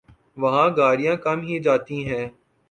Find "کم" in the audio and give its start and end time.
1.25-1.39